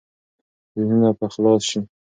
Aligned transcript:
ذهنونه 0.75 1.09
به 1.17 1.25
خلاص 1.33 1.61
شي. 1.69 1.79